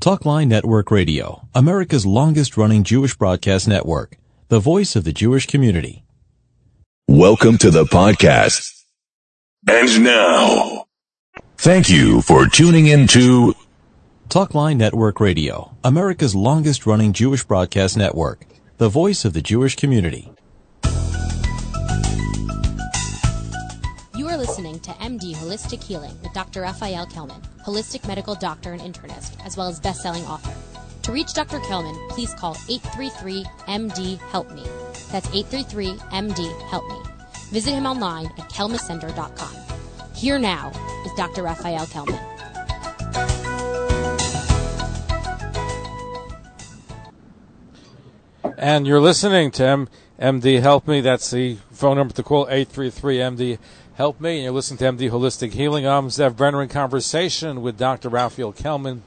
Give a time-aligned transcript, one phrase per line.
[0.00, 4.16] Talkline Network Radio, America's longest running Jewish broadcast network,
[4.48, 6.04] the voice of the Jewish community.
[7.06, 8.82] Welcome to the podcast.
[9.68, 10.86] And now,
[11.58, 13.54] thank you for tuning in to
[14.30, 18.46] Talkline Network Radio, America's longest running Jewish broadcast network,
[18.78, 20.32] the voice of the Jewish community.
[25.50, 26.60] Holistic Healing with Dr.
[26.60, 30.54] Raphael Kellman, holistic medical doctor and internist, as well as best-selling author.
[31.02, 31.58] To reach Dr.
[31.58, 34.62] Kellman, please call 833-MD-HELP-ME.
[35.10, 37.02] That's 833-MD-HELP-ME.
[37.50, 39.56] Visit him online at kellmancenter.com.
[40.14, 40.70] Here now
[41.04, 41.42] is Dr.
[41.42, 42.20] Raphael Kellman.
[48.56, 49.88] And you're listening to M-
[50.20, 51.00] MD Help Me.
[51.00, 53.58] That's the phone number to call 833 MD
[54.00, 54.36] Help Me.
[54.36, 55.86] And you're listening to MD Holistic Healing.
[55.86, 58.08] I'm Zev Brenner in conversation with Dr.
[58.08, 59.02] Raphael Kellman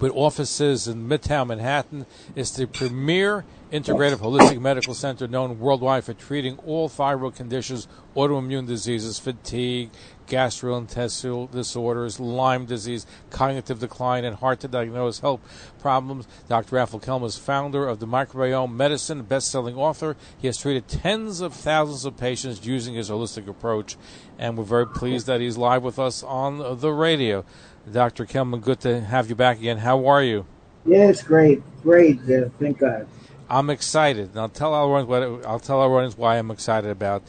[0.00, 2.06] with offices in Midtown Manhattan.
[2.34, 8.66] It's the premier integrative holistic medical center known worldwide for treating all thyroid conditions, autoimmune
[8.66, 9.90] diseases, fatigue,
[10.32, 15.40] gastrointestinal disorders, Lyme disease, cognitive decline, and hard to diagnose health
[15.78, 16.26] problems.
[16.48, 16.76] Dr.
[16.76, 20.16] Raphael Kellman is founder of the Microbiome Medicine, best-selling author.
[20.38, 23.96] He has treated tens of thousands of patients using his holistic approach,
[24.38, 27.44] and we're very pleased that he's live with us on the radio.
[27.90, 28.24] Dr.
[28.24, 29.78] Kellman, good to have you back again.
[29.78, 30.46] How are you?
[30.86, 32.20] Yeah, it's great, great.
[32.22, 33.06] Uh, thank God.
[33.50, 36.90] I'm excited, and I'll tell our audience what I'll tell our audience why I'm excited
[36.90, 37.22] about.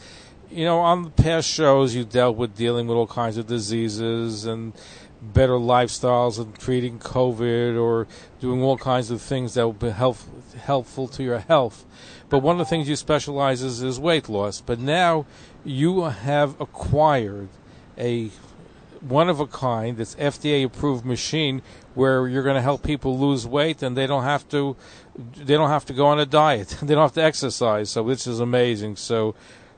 [0.53, 4.45] You know, on the past shows, you dealt with dealing with all kinds of diseases
[4.45, 4.73] and
[5.19, 8.05] better lifestyles and treating COVID or
[8.39, 10.17] doing all kinds of things that will be help,
[10.55, 11.85] helpful to your health.
[12.29, 14.61] But one of the things you specialize is, is weight loss.
[14.61, 15.25] But now
[15.65, 17.49] you have acquired
[17.97, 18.29] a
[19.01, 21.63] one of a kind, this FDA approved machine
[21.95, 24.77] where you're going to help people lose weight and they don't have to
[25.35, 26.77] they don't have to go on a diet.
[26.83, 27.89] They don't have to exercise.
[27.89, 28.97] So this is amazing.
[28.97, 29.33] So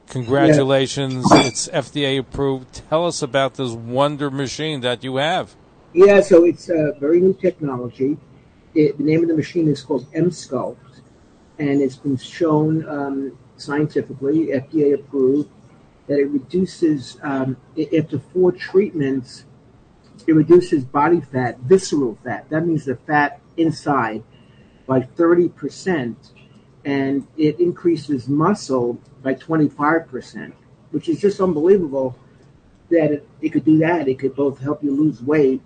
[0.07, 1.25] congratulations.
[1.31, 1.43] Yeah.
[1.43, 2.81] It's FDA approved.
[2.89, 5.55] Tell us about this wonder machine that you have.
[5.93, 8.17] Yeah, so it's a very new technology.
[8.73, 10.99] It, the name of the machine is called Emsculpt,
[11.57, 15.49] and it's been shown um, scientifically, FDA approved,
[16.07, 17.57] that it reduces, um,
[17.97, 19.45] after four treatments,
[20.27, 22.49] it reduces body fat, visceral fat.
[22.49, 24.23] That means the fat inside
[24.87, 26.15] by 30%,
[26.85, 30.53] and it increases muscle by 25%,
[30.91, 32.17] which is just unbelievable
[32.89, 34.07] that it, it could do that.
[34.07, 35.61] It could both help you lose weight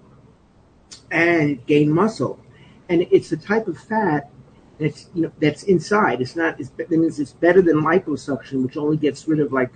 [1.11, 2.39] and gain muscle.
[2.87, 4.31] And it's the type of fat
[4.79, 6.21] that's you know that's inside.
[6.21, 6.59] It's not.
[6.59, 9.71] It's, that means it's better than liposuction, which only gets rid of like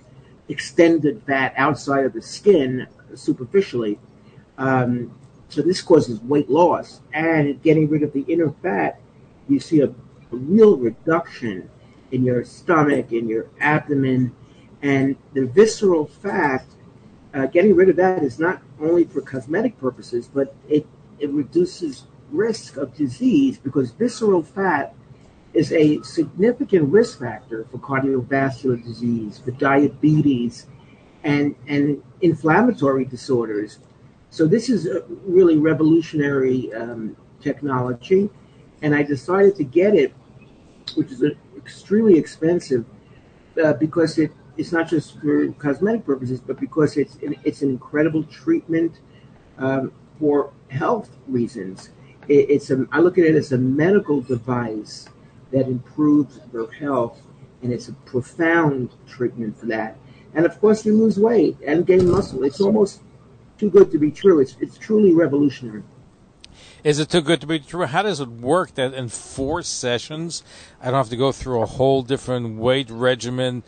[0.48, 3.98] extended fat outside of the skin superficially.
[4.56, 5.14] Um,
[5.50, 8.98] so this causes weight loss and getting rid of the inner fat.
[9.46, 9.94] You see a,
[10.34, 11.70] real reduction
[12.10, 14.34] in your stomach, in your abdomen,
[14.82, 16.64] and the visceral fat.
[17.32, 20.86] Uh, getting rid of that is not only for cosmetic purposes, but it
[21.18, 24.94] it reduces risk of disease because visceral fat
[25.54, 30.66] is a significant risk factor for cardiovascular disease, for diabetes,
[31.22, 33.78] and, and inflammatory disorders.
[34.30, 38.28] So this is a really revolutionary um, technology,
[38.82, 40.12] and I decided to get it,
[40.96, 41.22] which is
[41.56, 42.84] extremely expensive,
[43.62, 48.22] uh, because it it's not just for cosmetic purposes, but because it's it's an incredible
[48.24, 49.00] treatment
[49.58, 51.90] um, for health reasons.
[52.28, 55.08] It, it's a I look at it as a medical device
[55.50, 57.20] that improves your health,
[57.62, 59.96] and it's a profound treatment for that.
[60.34, 62.42] And of course, you lose weight and gain muscle.
[62.44, 63.02] It's almost
[63.58, 64.40] too good to be true.
[64.40, 65.82] It's it's truly revolutionary.
[66.84, 67.86] Is it too good to be true?
[67.86, 70.42] How does it work that in four sessions,
[70.82, 73.62] I don't have to go through a whole different weight regimen,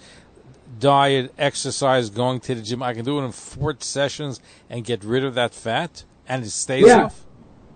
[0.78, 2.82] diet, exercise, going to the gym?
[2.82, 4.38] I can do it in four sessions
[4.68, 7.04] and get rid of that fat, and it stays yeah.
[7.04, 7.24] off.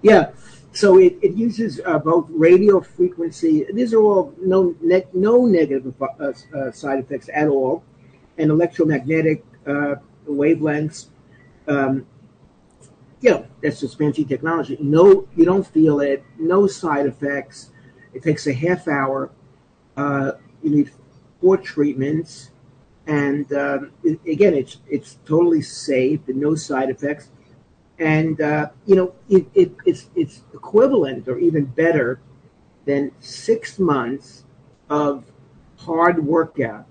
[0.02, 0.32] Yeah.
[0.72, 3.66] So it, it uses uh, both radio frequency.
[3.72, 7.82] These are all no ne- no negative uh, uh, side effects at all,
[8.36, 9.94] and electromagnetic uh,
[10.28, 11.06] wavelengths.
[11.66, 12.06] Um,
[13.28, 14.78] know, that's just fancy technology.
[14.80, 16.24] No, you don't feel it.
[16.38, 17.70] No side effects.
[18.14, 19.30] It takes a half hour.
[19.96, 20.32] Uh,
[20.62, 20.90] you need
[21.40, 22.50] four treatments,
[23.06, 27.28] and um, it, again, it's it's totally safe and no side effects
[28.00, 32.18] and uh, you know it, it, it's it's equivalent or even better
[32.86, 34.44] than six months
[34.88, 35.24] of
[35.76, 36.86] hard workout,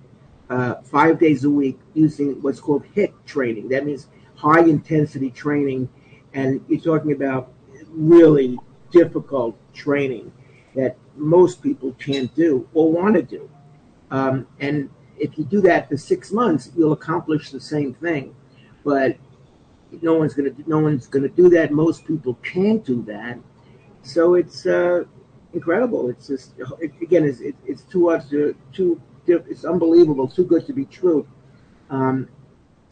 [0.49, 3.69] uh, five days a week using what's called HIIT training.
[3.69, 5.89] That means high intensity training,
[6.33, 7.51] and you're talking about
[7.89, 8.57] really
[8.91, 10.31] difficult training
[10.75, 13.49] that most people can't do or want to do.
[14.11, 18.35] Um, and if you do that for six months, you'll accomplish the same thing.
[18.83, 19.17] But
[20.01, 21.71] no one's gonna no one's gonna do that.
[21.71, 23.37] Most people can't do that.
[24.01, 25.03] So it's uh,
[25.53, 26.09] incredible.
[26.09, 30.65] It's just it, again, it's, it, it's too much, to, too it's unbelievable, too good
[30.65, 31.27] to be true.
[31.89, 32.29] Um,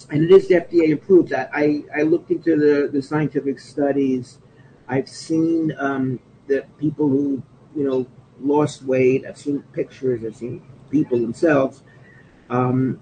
[0.10, 1.34] and it is FDA approved.
[1.34, 4.38] I, I, looked into the, the scientific studies.
[4.88, 7.42] I've seen um, the people who
[7.76, 8.08] you know
[8.40, 9.26] lost weight.
[9.28, 10.24] I've seen pictures.
[10.26, 11.84] I've seen people themselves.
[12.50, 13.02] Um,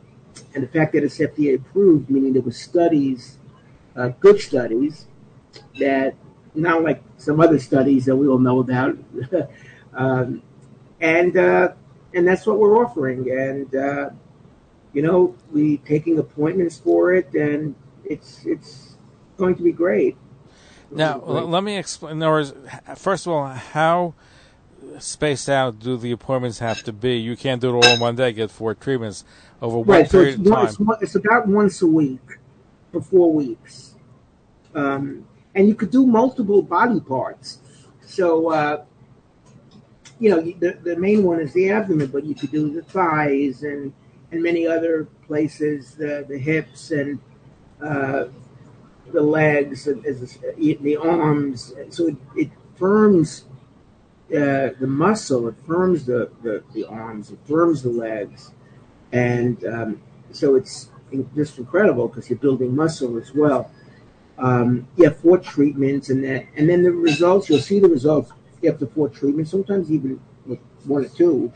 [0.53, 3.37] and the fact that it's FDA approved, meaning there were studies,
[3.95, 5.05] uh, good studies,
[5.79, 6.15] that
[6.55, 8.97] not like some other studies that we all know about,
[9.93, 10.41] um,
[10.99, 11.73] and uh,
[12.13, 13.29] and that's what we're offering.
[13.29, 14.09] And uh,
[14.95, 17.75] you know, we taking appointments for it, and
[18.05, 18.95] it's it's
[19.37, 20.15] going to be great.
[20.89, 21.43] Now, great.
[21.43, 22.13] let me explain.
[22.13, 22.53] In other words,
[22.95, 24.13] first of all, how
[24.99, 27.17] spaced out do the appointments have to be?
[27.17, 28.31] You can't do it all in one day.
[28.31, 29.25] Get four treatments
[29.61, 30.87] over one right, period so of time.
[31.01, 32.39] It's, it's, about once a week
[32.93, 33.95] for four weeks,
[34.75, 37.59] um, and you could do multiple body parts.
[38.05, 38.85] So, uh,
[40.21, 43.63] you know, the the main one is the abdomen, but you could do the thighs
[43.63, 43.91] and
[44.31, 47.19] and many other places, the the hips and
[47.81, 48.25] uh,
[49.11, 51.73] the legs, and, the arms.
[51.89, 53.45] So it, it firms
[54.29, 58.51] uh, the muscle, it firms the, the, the, arms, it firms the legs.
[59.11, 60.01] And um,
[60.31, 60.89] so it's
[61.35, 63.69] just incredible because you're building muscle as well.
[64.37, 67.49] Um, have four treatments, and that, and then the results.
[67.49, 68.31] You'll see the results
[68.67, 69.51] after four treatments.
[69.51, 71.53] Sometimes even with one or two,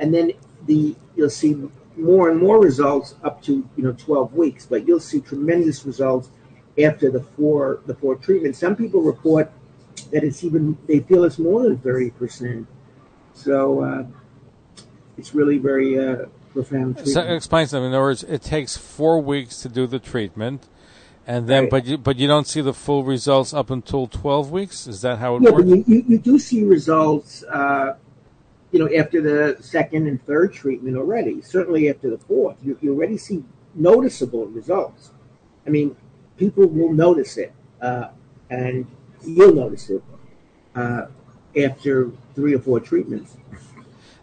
[0.00, 0.32] and then
[0.66, 1.52] the you'll see
[1.96, 4.66] more and more results up to you know 12 weeks.
[4.66, 6.30] But you'll see tremendous results
[6.82, 8.58] after the four the four treatments.
[8.58, 9.50] Some people report
[10.12, 12.66] that it's even they feel it's more than 30 percent.
[13.34, 14.04] So uh,
[15.18, 16.96] it's really very uh, profound.
[16.96, 17.14] Treatment.
[17.14, 17.88] So explain something.
[17.88, 20.66] In other words, it takes four weeks to do the treatment.
[21.28, 21.70] And then, right.
[21.70, 24.86] but you but you don't see the full results up until twelve weeks.
[24.86, 25.68] Is that how it yeah, works?
[25.68, 27.94] You, you, you, do see results, uh,
[28.76, 31.40] you know, after the second and third treatment already.
[31.40, 33.42] Certainly after the fourth, you, you already see
[33.74, 35.12] noticeable results.
[35.66, 35.96] I mean,
[36.36, 38.08] people will notice it, uh,
[38.50, 38.86] and
[39.24, 40.04] you'll notice it
[40.74, 41.06] uh,
[41.58, 43.38] after three or four treatments.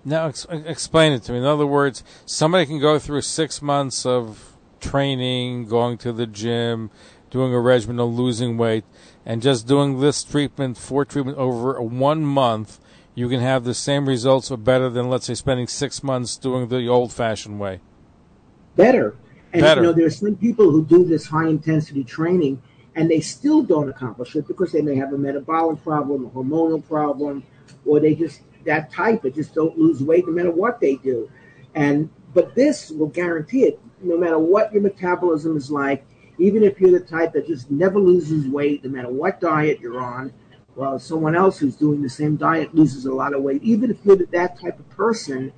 [0.05, 1.39] Now, ex- explain it to me.
[1.39, 6.91] In other words, somebody can go through six months of training, going to the gym,
[7.31, 8.83] doing a regimen of losing weight,
[9.25, 12.79] and just doing this treatment, four treatment over one month,
[13.15, 16.67] you can have the same results or better than, let's say, spending six months doing
[16.67, 17.79] the old-fashioned way.
[18.75, 19.15] Better.
[19.51, 19.81] And better.
[19.81, 22.61] you know, there are some people who do this high-intensity training
[22.95, 26.85] and they still don't accomplish it because they may have a metabolic problem, a hormonal
[26.87, 27.43] problem,
[27.85, 31.29] or they just that type of just don't lose weight no matter what they do.
[31.75, 36.05] And but this will guarantee it, no matter what your metabolism is like,
[36.37, 40.01] even if you're the type that just never loses weight, no matter what diet you're
[40.01, 40.33] on,
[40.75, 43.97] while someone else who's doing the same diet loses a lot of weight, even if
[44.03, 45.51] you're that type of person,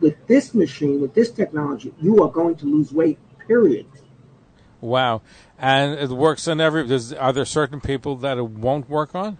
[0.00, 3.86] with this machine, with this technology, you are going to lose weight, period.
[4.80, 5.22] Wow.
[5.58, 6.86] And it works on every.
[6.86, 9.38] Does, are there certain people that it won't work on?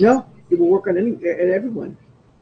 [0.00, 1.96] No, it will work on any everyone.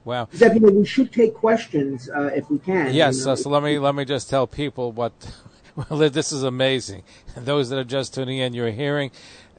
[0.04, 0.28] Wow.
[0.32, 2.94] Except, you know, we should take questions uh, if we can.
[2.94, 3.20] Yes.
[3.20, 5.12] You know, uh, so let me let me just tell people what.
[5.74, 7.02] Well, this is amazing.
[7.34, 9.10] Those that are just tuning in, you're hearing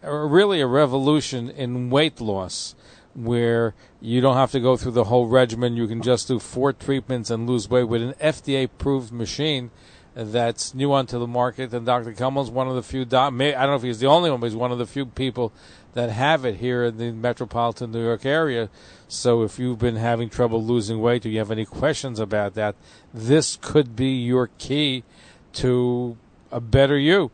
[0.03, 2.75] really a revolution in weight loss,
[3.15, 5.75] where you don't have to go through the whole regimen.
[5.75, 9.69] You can just do four treatments and lose weight with an FDA-approved machine
[10.15, 11.73] that's new onto the market.
[11.73, 12.13] And Dr.
[12.13, 14.55] Kellman's one of the few, I don't know if he's the only one, but he's
[14.55, 15.51] one of the few people
[15.93, 18.69] that have it here in the metropolitan New York area.
[19.07, 22.75] So if you've been having trouble losing weight or you have any questions about that,
[23.13, 25.03] this could be your key
[25.53, 26.17] to
[26.51, 27.29] a better you.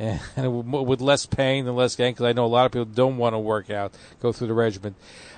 [0.00, 0.20] And
[0.72, 3.34] with less pain and less gain, because I know a lot of people don't want
[3.34, 4.94] to work out, go through the regimen.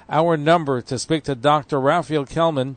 [0.08, 1.80] Our number to speak to Dr.
[1.80, 2.76] Raphael Kellman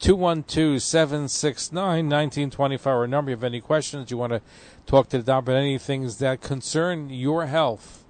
[0.00, 3.30] 212 769 1925, our number.
[3.30, 4.40] If you have any questions, you want to
[4.86, 8.04] talk to the doctor about any things that concern your health,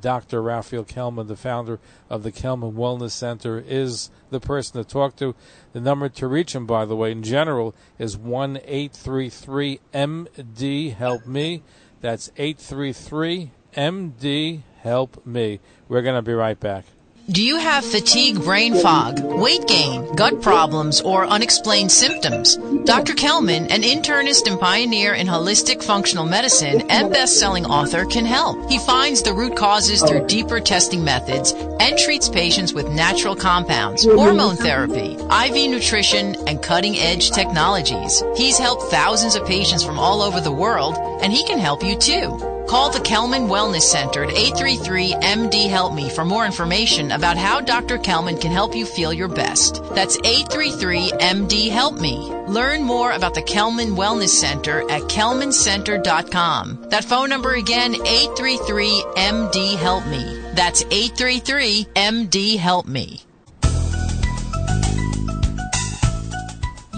[0.00, 0.42] Dr.
[0.42, 1.78] Raphael Kellman, the founder
[2.08, 5.34] of the Kellman Wellness Center, is the person to talk to.
[5.72, 11.26] The number to reach him, by the way, in general, is 1 833 MD Help
[11.26, 11.62] Me.
[12.00, 15.60] That's 833 MD Help Me.
[15.88, 16.84] We're going to be right back.
[17.30, 22.56] Do you have fatigue, brain fog, weight gain, gut problems, or unexplained symptoms?
[22.84, 23.14] Dr.
[23.14, 28.68] Kellman, an internist and pioneer in holistic functional medicine and best-selling author, can help.
[28.68, 34.04] He finds the root causes through deeper testing methods and treats patients with natural compounds,
[34.04, 38.24] hormone therapy, IV nutrition, and cutting-edge technologies.
[38.36, 41.96] He's helped thousands of patients from all over the world, and he can help you
[41.96, 42.59] too.
[42.70, 47.60] Call the Kellman Wellness Center at 833 MD Help Me for more information about how
[47.60, 47.98] Dr.
[47.98, 49.82] Kellman can help you feel your best.
[49.92, 52.32] That's 833 MD Help Me.
[52.46, 56.86] Learn more about the Kellman Wellness Center at kellmancenter.com.
[56.90, 60.40] That phone number again, 833 MD Help Me.
[60.54, 63.20] That's 833 MD Help Me.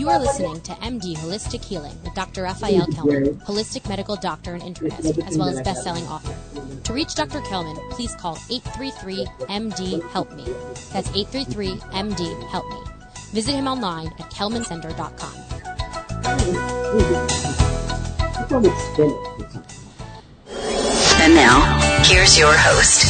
[0.02, 2.42] You are listening to MD Holistic Healing with Dr.
[2.42, 6.34] Raphael Kellman, holistic medical doctor and internist, as well as best-selling author.
[6.82, 7.40] To reach Dr.
[7.42, 10.42] Kellman, please call 833-MD Help Me.
[10.92, 12.80] That's 833-MD Help Me.
[13.30, 15.34] Visit him online at kellmancenter.com.
[21.22, 23.06] And now, here's your host.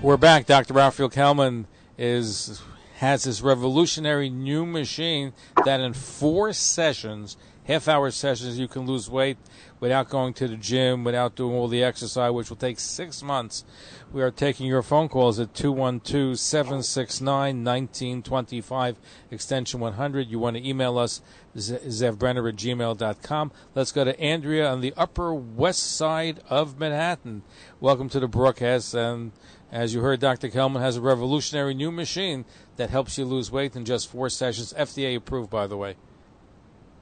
[0.00, 0.46] We're back.
[0.46, 0.72] Dr.
[0.72, 1.66] Raphael Kelman
[1.98, 2.62] is
[2.96, 5.34] has this revolutionary new machine
[5.66, 9.36] that in four sessions, half hour sessions, you can lose weight
[9.80, 13.64] without going to the gym, without doing all the exercise, which will take six months.
[14.10, 18.96] We are taking your phone calls at 212 769 1925,
[19.30, 20.28] extension 100.
[20.28, 21.20] You want to email us,
[21.54, 23.52] zevbrenner at gmail.com.
[23.74, 27.42] Let's go to Andrea on the Upper West Side of Manhattan.
[27.78, 28.94] Welcome to the broadcast.
[28.94, 29.32] And
[29.72, 30.48] as you heard, Dr.
[30.48, 32.44] Kellman has a revolutionary new machine
[32.76, 34.72] that helps you lose weight in just four sessions.
[34.72, 35.96] FDA approved, by the way.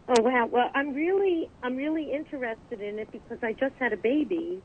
[0.06, 0.46] Oh wow!
[0.46, 4.62] Well, I'm really, I'm really interested in it because I just had a baby,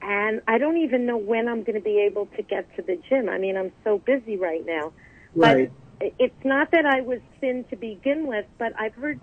[0.00, 3.00] and I don't even know when I'm going to be able to get to the
[3.08, 3.28] gym.
[3.28, 4.92] I mean, I'm so busy right now.
[5.34, 5.72] Right.
[5.98, 9.20] But it's not that I was thin to begin with, but I've heard,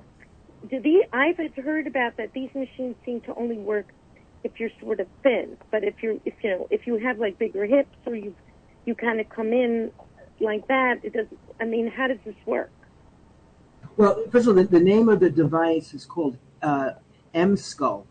[0.70, 3.88] do the I've heard about that these machines seem to only work
[4.44, 5.58] if you're sort of thin.
[5.72, 8.36] But if you're, if you know, if you have like bigger hips or you,
[8.86, 9.92] you kind of come in
[10.40, 11.28] like that, it does.
[11.60, 12.72] I mean, how does this work?
[13.98, 16.92] Well, first of all, the, the name of the device is called uh,
[17.34, 18.06] Sculpt.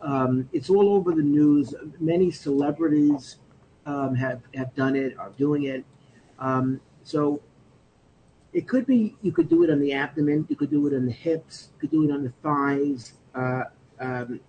[0.00, 1.74] Um, it's all over the news.
[2.00, 3.36] Many celebrities
[3.86, 5.84] um, have have done it, are doing it.
[6.38, 7.40] Um, so
[8.52, 11.06] it could be you could do it on the abdomen, you could do it on
[11.06, 13.64] the hips, you could do it on the thighs, uh,
[14.00, 14.40] um,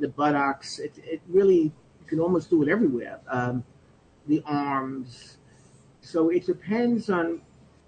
[0.00, 0.78] the buttocks.
[0.78, 3.20] It, it, really you can almost do it everywhere.
[3.28, 3.64] Um,
[4.26, 5.38] the arms.
[6.00, 7.40] So it depends on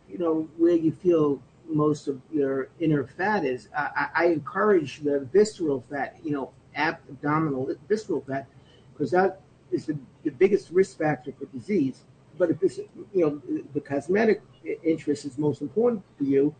[0.08, 3.68] you know where you feel most of your inner fat is.
[3.76, 8.46] I, I encourage the visceral fat, you know, abdominal visceral fat,
[8.92, 12.02] because that is the, the biggest risk factor for disease.
[12.38, 12.78] But if this,
[13.14, 14.42] you know, the cosmetic
[14.82, 16.54] interest is most important for you,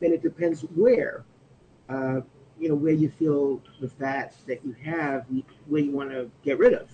[0.00, 1.24] then it depends where,
[1.88, 2.20] uh,
[2.58, 5.26] you know, where you feel the fat that you have,
[5.66, 6.88] where you want to get rid of.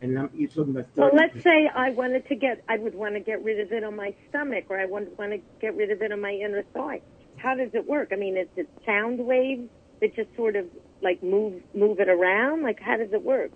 [0.00, 0.94] And I'm, you're talking about.
[0.94, 0.96] 30%.
[0.96, 3.82] Well, let's say I wanted to get, I would want to get rid of it
[3.82, 6.62] on my stomach, or I would want to get rid of it on my inner
[6.74, 7.00] thigh.
[7.36, 8.10] How does it work?
[8.12, 9.68] I mean, is it sound waves
[10.00, 10.66] that just sort of
[11.02, 12.62] like move move it around?
[12.62, 13.52] Like, how does it work?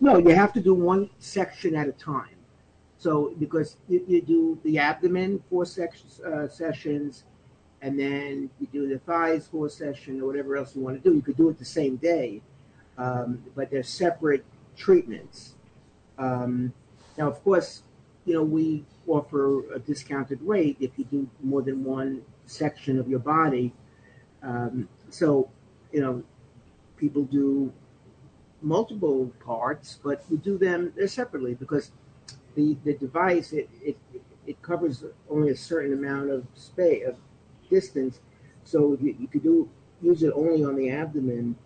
[0.00, 2.36] No, you have to do one section at a time.
[2.98, 7.24] So because you, you do the abdomen four sections uh, sessions,
[7.82, 11.14] and then you do the thighs four session or whatever else you want to do.
[11.14, 12.42] You could do it the same day,
[12.98, 14.44] um, but they're separate
[14.76, 15.54] treatments.
[16.18, 16.72] Um,
[17.16, 17.82] now, of course,
[18.24, 23.08] you know we offer a discounted rate if you do more than one section of
[23.08, 23.72] your body.
[24.42, 25.50] Um, so,
[25.92, 26.22] you know,
[26.96, 27.72] people do
[28.62, 31.92] multiple parts, but we do them separately because
[32.54, 33.96] the, the device it, it
[34.46, 37.14] it covers only a certain amount of space of
[37.70, 38.20] distance,
[38.64, 39.68] so you, you could do
[40.02, 41.56] use it only on the abdomen,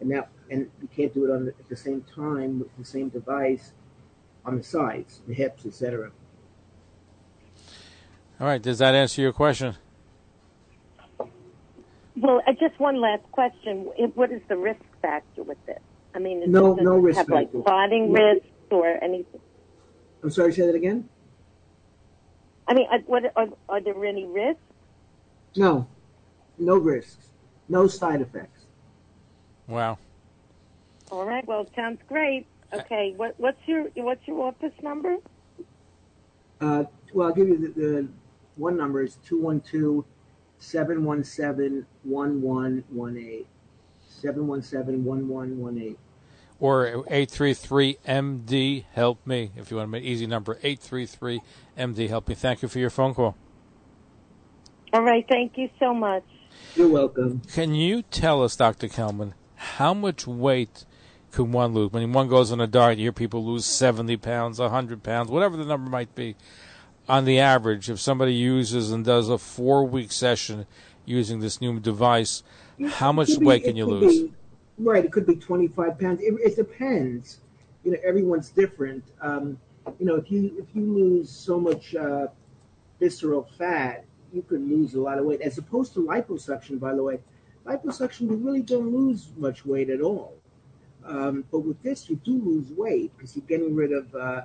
[0.00, 2.84] and that and you can't do it on the, at the same time with the
[2.84, 3.72] same device
[4.44, 6.10] on the sides, the hips, etc.
[8.40, 9.74] All right, does that answer your question?
[12.16, 15.78] Well, uh, just one last question: What is the risk factor with this?
[16.14, 17.62] I mean, it No- doesn't no risk have like factor.
[17.62, 18.20] clotting No.
[18.22, 19.40] risks or anything.
[20.22, 21.08] I'm sorry, say that again.
[22.68, 24.60] I mean, are, what are, are there any risks?
[25.56, 25.86] No,
[26.58, 27.28] no risks,
[27.68, 28.66] no side effects.
[29.66, 29.98] Wow.
[31.10, 31.46] All right.
[31.46, 32.46] Well, it sounds great.
[32.72, 33.14] Okay.
[33.16, 35.16] What, what's your what's your office number?
[36.60, 38.08] Uh, well, I'll give you the, the
[38.56, 40.04] one number is 212
[40.58, 43.44] 717 1118.
[44.08, 45.96] 717 1118.
[46.58, 51.40] Or 833 MD Help Me, if you want to make easy number 833
[51.76, 52.34] MD Help Me.
[52.34, 53.36] Thank you for your phone call.
[54.92, 55.26] All right.
[55.28, 56.24] Thank you so much.
[56.74, 57.42] You're welcome.
[57.52, 58.88] Can you tell us, Dr.
[58.88, 60.84] Kellman, how much weight
[61.32, 61.92] could one lose?
[61.92, 65.56] When one goes on a diet, you hear people lose 70 pounds, 100 pounds, whatever
[65.56, 66.36] the number might be.
[67.08, 70.66] On the average, if somebody uses and does a four week session
[71.04, 72.42] using this new device,
[72.88, 74.22] how much be- weight can you lose?
[74.22, 74.32] be-
[74.78, 75.04] right.
[75.04, 76.20] It could be 25 pounds.
[76.20, 77.40] It, it depends.
[77.84, 79.04] You know, everyone's different.
[79.20, 79.58] Um,
[80.00, 82.26] you know, if you if you lose so much uh,
[82.98, 84.04] visceral fat,
[84.36, 85.40] you could lose a lot of weight.
[85.40, 87.18] As opposed to liposuction, by the way,
[87.66, 90.34] liposuction you really don't lose much weight at all.
[91.04, 94.42] Um, but with this, you do lose weight because you're getting rid of uh,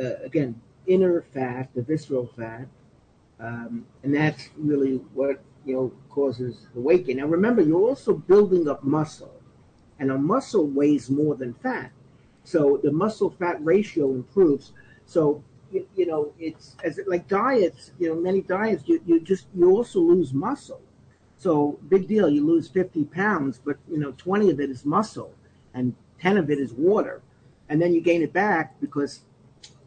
[0.00, 2.66] uh, again inner fat, the visceral fat,
[3.38, 7.18] um, and that's really what you know causes the weight gain.
[7.18, 9.34] Now remember, you're also building up muscle,
[9.98, 11.90] and a muscle weighs more than fat,
[12.44, 14.72] so the muscle fat ratio improves.
[15.06, 17.92] So you, you know it's as it- like diets.
[17.98, 20.80] You know, many diets you, you just you also lose muscle.
[21.38, 25.32] So big deal, you lose 50 pounds, but you know 20 of it is muscle,
[25.74, 27.22] and 10 of it is water,
[27.68, 29.20] and then you gain it back because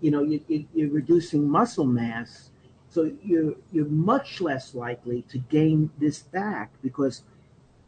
[0.02, 2.50] you know you, you, you're reducing muscle mass
[2.90, 7.24] so you're you're much less likely to gain this back because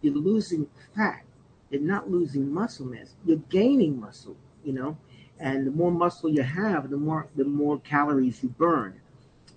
[0.02, 1.24] you're losing fat.
[1.70, 3.16] You're not losing muscle mass.
[3.26, 4.98] You're gaining muscle, you know,
[5.40, 9.00] and the more muscle you have, the more the more calories you burn.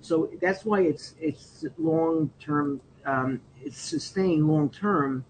[0.01, 2.81] So that's why it's it's long term.
[3.05, 5.25] Um, it's sustained long term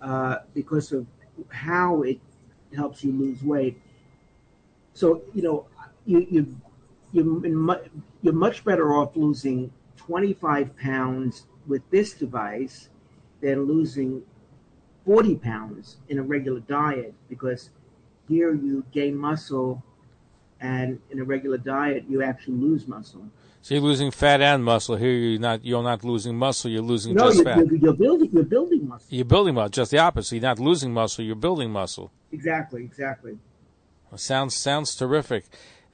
[0.00, 1.06] uh, because of
[1.48, 2.20] how it
[2.74, 3.80] helps you lose weight.
[4.94, 5.66] So you know
[6.06, 6.56] you you
[7.12, 7.80] you're,
[8.22, 12.88] you're much better off losing 25 pounds with this device
[13.40, 14.22] than losing
[15.04, 17.70] 40 pounds in a regular diet because
[18.28, 19.82] here you gain muscle
[20.60, 23.24] and in a regular diet you actually lose muscle.
[23.62, 24.96] So you're losing fat and muscle.
[24.96, 27.58] Here you're not you're not losing muscle, you're losing No, just you're, fat.
[27.58, 29.06] you're, you're building you're building muscle.
[29.10, 30.36] You're building muscle, just the opposite.
[30.36, 32.10] You're not losing muscle, you're building muscle.
[32.32, 33.38] Exactly, exactly.
[34.16, 35.44] Sounds sounds terrific.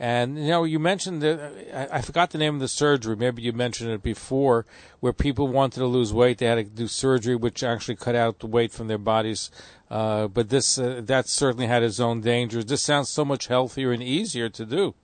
[0.00, 3.16] And you know, you mentioned that I, I forgot the name of the surgery.
[3.16, 4.64] Maybe you mentioned it before,
[5.00, 8.38] where people wanted to lose weight, they had to do surgery, which actually cut out
[8.38, 9.50] the weight from their bodies.
[9.90, 12.66] Uh, but this uh, that certainly had its own dangers.
[12.66, 14.94] This sounds so much healthier and easier to do,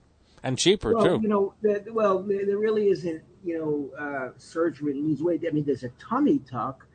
[0.41, 1.19] and cheaper well, too.
[1.21, 5.43] you know, there, well, there, there really isn't, you know, uh, surgery to lose weight.
[5.45, 6.85] I mean, there's a tummy tuck.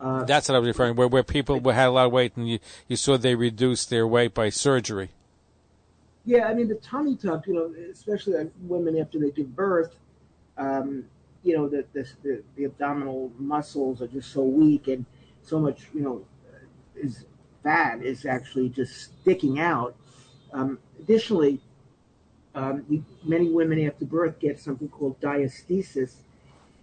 [0.00, 0.94] Uh, That's what I was referring.
[0.94, 4.06] Where where people had a lot of weight, and you you saw they reduced their
[4.06, 5.10] weight by surgery.
[6.28, 9.96] Yeah, I mean the tummy tuck, you know, especially like women after they give birth,
[10.58, 11.06] um,
[11.42, 15.06] you know, the, the the the abdominal muscles are just so weak and
[15.40, 16.26] so much, you know,
[16.94, 17.24] is
[17.62, 19.96] fat is actually just sticking out.
[20.52, 21.62] Um, additionally,
[22.54, 26.16] um, you, many women after birth get something called diastasis.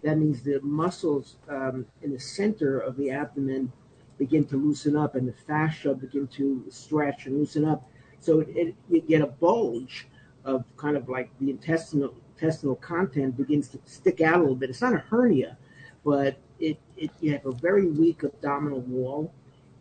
[0.02, 3.72] That means the muscles um, in the center of the abdomen
[4.18, 7.88] begin to loosen up, and the fascia begin to stretch and loosen up.
[8.26, 10.08] So it, it, you get a bulge
[10.46, 14.70] of kind of like the intestinal intestinal content begins to stick out a little bit.
[14.72, 15.58] It's not a hernia,
[16.04, 19.32] but it, it you have a very weak abdominal wall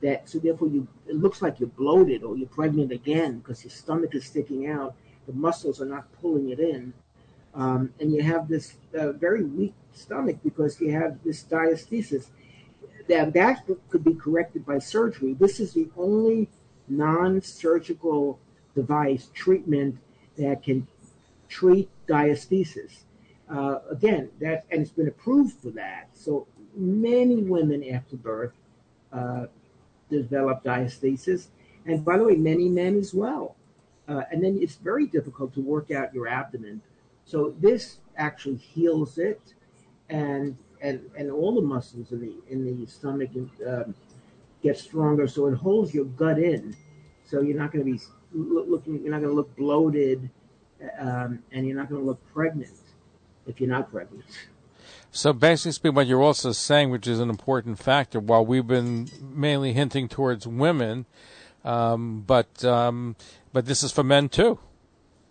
[0.02, 3.70] that so therefore you it looks like you're bloated or you're pregnant again because your
[3.70, 4.94] stomach is sticking out.
[5.26, 6.92] The muscles are not pulling it in,
[7.54, 12.26] um, and you have this uh, very weak stomach because you have this diastasis.
[13.08, 15.34] That that could be corrected by surgery.
[15.34, 16.48] This is the only
[16.88, 18.38] non-surgical
[18.74, 19.98] device treatment
[20.36, 20.86] that can
[21.48, 23.02] treat diastasis.
[23.48, 26.08] Uh, again, that and it's been approved for that.
[26.14, 28.52] So many women after birth
[29.12, 29.46] uh,
[30.10, 31.48] develop diastasis,
[31.86, 33.56] and by the way, many men as well.
[34.08, 36.82] Uh, and then it's very difficult to work out your abdomen.
[37.24, 39.40] So this actually heals it,
[40.08, 43.30] and and and all the muscles in the in the stomach
[43.66, 43.94] um,
[44.64, 45.28] get stronger.
[45.28, 46.74] So it holds your gut in.
[47.26, 48.00] So you're not going to be
[48.32, 49.00] looking.
[49.02, 50.28] You're not going to look bloated,
[50.98, 52.72] um, and you're not going to look pregnant
[53.46, 54.24] if you're not pregnant.
[55.10, 59.72] So basically what you're also saying, which is an important factor, while we've been mainly
[59.72, 61.06] hinting towards women,
[61.64, 63.14] um, but um,
[63.52, 64.58] but this is for men too.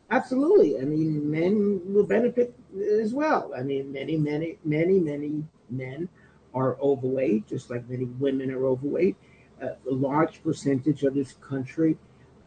[0.10, 0.80] Absolutely.
[0.80, 2.54] I mean, men will benefit
[3.02, 3.52] as well.
[3.58, 6.08] I mean, many, many, many, many men
[6.54, 9.16] are overweight, just like many women are overweight.
[9.62, 11.98] Uh, a large percentage of this country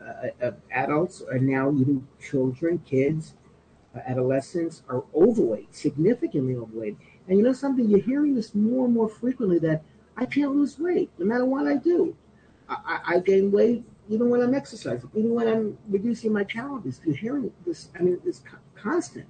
[0.00, 3.34] uh, uh, adults are now even children, kids,
[3.94, 6.96] uh, adolescents are overweight, significantly overweight.
[7.26, 7.88] And you know something?
[7.88, 9.82] You're hearing this more and more frequently that
[10.16, 12.16] I can't lose weight no matter what I do.
[12.68, 17.00] I, I gain weight even when I'm exercising, even when I'm reducing my calories.
[17.04, 17.88] You're hearing this.
[17.98, 18.42] I mean, it's
[18.76, 19.26] constant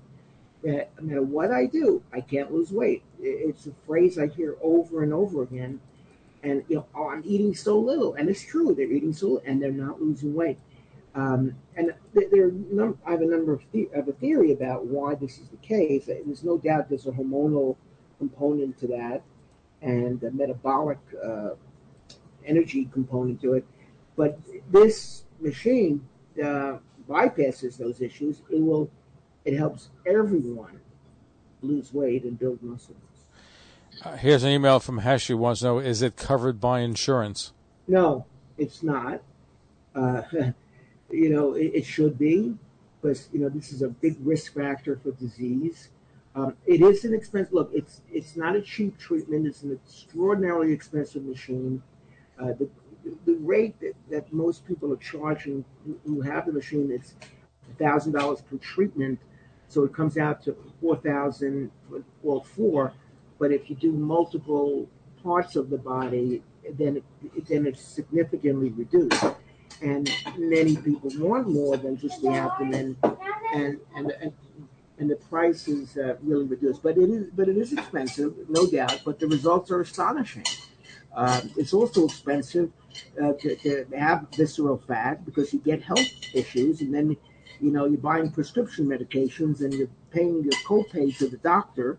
[0.67, 3.03] that no matter what I do, I can't lose weight.
[3.21, 5.81] It's a phrase I hear over and over again.
[6.43, 8.75] And you know, oh, I'm eating so little, and it's true.
[8.75, 10.59] They're eating so little, and they're not losing weight.
[11.15, 15.15] Um, and there, num- I have a number of, the- of a theory about why
[15.15, 16.07] this is the case.
[16.07, 17.77] There's no doubt there's a hormonal
[18.19, 19.23] component to that,
[19.83, 21.51] and a metabolic uh,
[22.45, 23.65] energy component to it.
[24.17, 24.39] But
[24.71, 26.07] this machine
[26.43, 28.43] uh, bypasses those issues.
[28.51, 28.91] It will
[29.47, 30.81] it helps everyone
[31.63, 32.97] lose weight and build muscle.
[34.03, 37.53] Uh, here's an email from Hesh who wants to know is it covered by insurance?
[37.89, 38.27] No,
[38.59, 39.23] it's not.
[39.95, 40.23] Uh,
[41.11, 42.55] you know, it, it, should be,
[43.01, 45.89] because, you know, this is a big risk factor for disease.
[46.35, 50.73] Um, it is an expensive, look, it's, it's not a cheap treatment, it's an extraordinarily
[50.73, 51.83] expensive machine.
[52.39, 52.69] Uh, the,
[53.25, 55.65] the rate that, that most people are charging
[56.05, 57.15] who have the machine, it's
[57.79, 59.19] $1,000 per treatment
[59.69, 61.71] so it comes out to 4,000
[62.23, 62.93] or four.
[63.39, 64.89] But if you do multiple
[65.23, 66.43] parts of the body,
[66.79, 69.25] then it, then it's significantly reduced.
[69.83, 72.97] And many people want more than just the abdomen,
[73.53, 74.33] and and and,
[74.99, 76.83] and the price is uh, really reduced.
[76.83, 79.03] But it is but it is expensive, no doubt.
[79.05, 80.45] But the results are astonishing.
[81.15, 82.71] Uh, it's also expensive
[83.23, 87.17] uh, to, to have visceral fat because you get health issues, and then
[87.61, 91.99] you know, you're buying prescription medications and you're paying your copay to the doctor,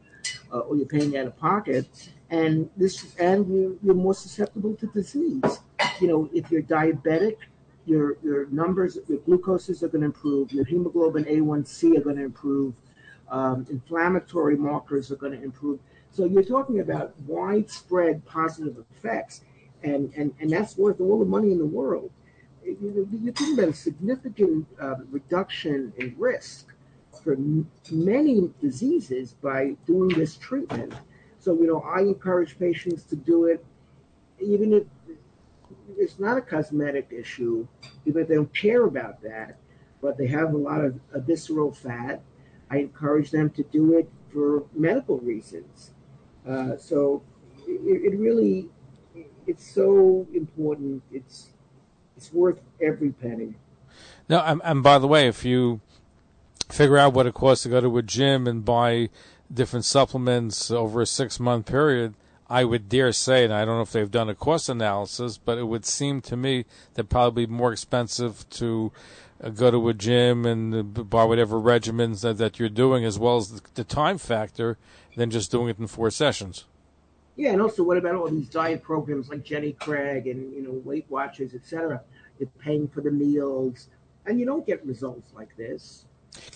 [0.51, 4.87] uh, or you're paying out of pocket, and this and you, you're more susceptible to
[4.87, 5.59] disease.
[6.01, 7.37] You know, if you're diabetic,
[7.85, 12.23] your your numbers, your glucoses are going to improve, your hemoglobin A1C are going to
[12.23, 12.73] improve,
[13.29, 15.79] um, inflammatory markers are going to improve.
[16.11, 19.41] So you're talking about widespread positive effects,
[19.83, 22.11] and and and that's worth all the money in the world
[22.81, 26.73] you're talking about a significant uh, reduction in risk
[27.23, 30.93] for m- many diseases by doing this treatment.
[31.39, 33.65] So, you know, I encourage patients to do it,
[34.39, 34.83] even if
[35.97, 37.67] it's not a cosmetic issue,
[38.05, 39.57] even if they don't care about that,
[40.01, 42.21] but they have a lot of visceral fat.
[42.69, 45.91] I encourage them to do it for medical reasons.
[46.47, 47.23] Uh, so,
[47.65, 48.69] it, it really,
[49.45, 51.03] it's so important.
[51.11, 51.49] It's
[52.17, 53.53] it's worth every penny.
[54.27, 55.79] No, and, by the way, if you
[56.69, 59.09] figure out what it costs to go to a gym and buy
[59.53, 62.15] different supplements over a six month period,
[62.49, 65.57] I would dare say, and I don't know if they've done a cost analysis, but
[65.57, 68.91] it would seem to me that probably more expensive to
[69.41, 73.37] uh, go to a gym and buy whatever regimens that, that you're doing, as well
[73.37, 74.77] as the time factor,
[75.15, 76.65] than just doing it in four sessions.
[77.37, 80.81] Yeah, and also what about all these diet programs like Jenny Craig and you know
[80.83, 82.01] Weight Watchers, etc.
[82.39, 83.89] You're paying for the meals,
[84.25, 86.05] and you don't get results like this.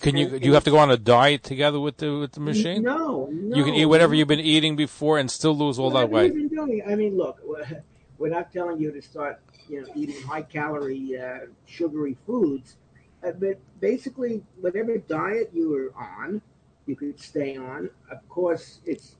[0.00, 0.26] Can you?
[0.28, 2.82] And, you have to go on a diet together with the with the machine?
[2.82, 3.56] No, no.
[3.56, 6.32] You can eat whatever you've been eating before and still lose all that weight.
[6.32, 7.38] I mean, look,
[8.18, 12.76] we're not telling you to start, you know, eating high calorie, uh, sugary foods,
[13.24, 16.42] uh, but basically, whatever diet you are on,
[16.86, 17.88] you could stay on.
[18.10, 19.16] Of course, it's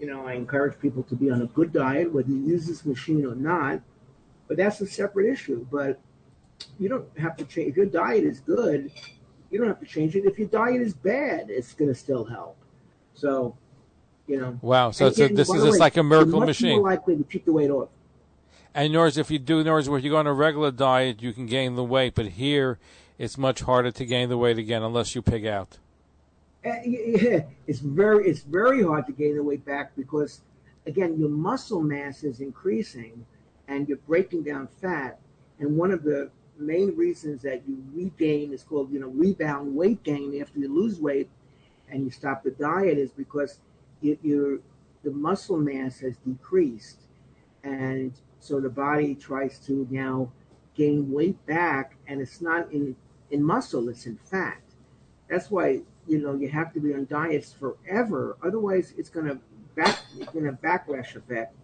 [0.00, 2.86] you know, I encourage people to be on a good diet, whether you use this
[2.86, 3.82] machine or not.
[4.48, 5.66] But that's a separate issue.
[5.70, 6.00] But
[6.78, 7.68] you don't have to change.
[7.68, 8.90] If your diet is good,
[9.50, 10.24] you don't have to change it.
[10.24, 12.56] If your diet is bad, it's going to still help.
[13.14, 13.56] So,
[14.26, 14.58] you know.
[14.62, 14.90] Wow.
[14.90, 16.80] So again, a, this is just like a miracle much machine.
[16.80, 17.90] More likely to keep the weight off.
[18.74, 21.32] And words, if you do, in words, where you go on a regular diet, you
[21.32, 22.14] can gain the weight.
[22.14, 22.78] But here,
[23.18, 25.78] it's much harder to gain the weight again unless you pig out.
[26.64, 30.42] Uh, yeah, it's very it's very hard to gain the weight back because
[30.86, 33.24] again your muscle mass is increasing
[33.68, 35.18] and you're breaking down fat.
[35.58, 40.02] And one of the main reasons that you regain is called you know rebound weight
[40.02, 41.30] gain after you lose weight
[41.88, 43.60] and you stop the diet is because
[44.02, 44.58] you, your
[45.02, 47.00] the muscle mass has decreased.
[47.64, 50.30] And so the body tries to now
[50.74, 52.96] gain weight back and it's not in
[53.30, 54.60] in muscle it's in fat.
[55.28, 58.36] That's why you know you have to be on diets forever.
[58.42, 59.38] Otherwise, it's going to
[59.76, 61.54] back it's going to backlash effect,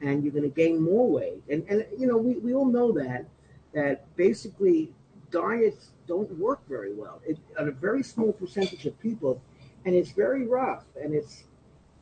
[0.00, 1.42] and you're going to gain more weight.
[1.50, 3.26] And and you know we, we all know that
[3.74, 4.90] that basically
[5.30, 7.20] diets don't work very well.
[7.26, 9.42] It, on a very small percentage of people,
[9.84, 10.84] and it's very rough.
[11.00, 11.44] And it's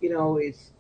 [0.01, 0.71] you know it's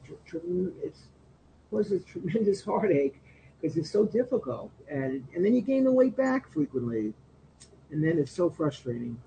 [1.73, 3.21] it's a tremendous heartache
[3.61, 4.71] because it's so difficult.
[4.89, 7.13] And and then you gain the weight back frequently.
[7.91, 9.19] and then it's so frustrating.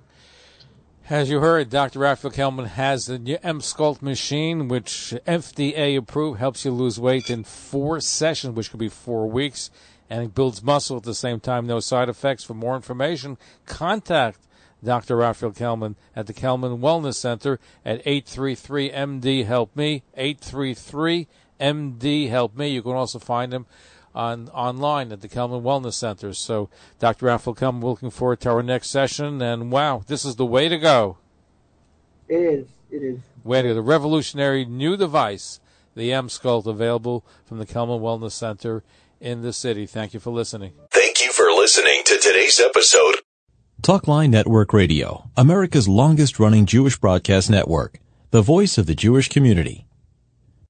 [1.09, 1.99] As you heard, Dr.
[1.99, 7.43] Raphael Kellman has the new Emsculpt machine, which FDA approved, helps you lose weight in
[7.43, 9.69] four sessions, which could be four weeks,
[10.09, 11.67] and it builds muscle at the same time.
[11.67, 12.45] No side effects.
[12.45, 14.39] For more information, contact
[14.83, 15.15] Dr.
[15.17, 22.69] Raphael Kellman at the Kellman Wellness Center at 833-MD-HELP-ME, 833-MD-HELP-ME.
[22.69, 23.65] You can also find him
[24.13, 26.33] on online at the Kellman Wellness Center.
[26.33, 26.69] So,
[26.99, 27.27] Dr.
[27.27, 29.41] Raphael Kellman, looking forward to our next session.
[29.41, 31.17] And wow, this is the way to go.
[32.27, 32.67] It is.
[32.89, 33.19] It is.
[33.43, 33.73] Way to go.
[33.75, 35.59] The revolutionary new device,
[35.95, 38.83] the Emsculpt, available from the Kellman Wellness Center
[39.19, 39.85] in the city.
[39.85, 40.73] Thank you for listening.
[40.91, 43.15] Thank you for listening to today's episode.
[43.81, 49.87] Talkline Network Radio, America's longest running Jewish broadcast network, the voice of the Jewish community.